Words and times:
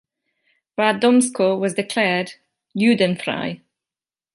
Radomsko 0.79 1.59
was 1.59 1.75
declared 1.75 2.33
"Judenfrei". 2.75 3.61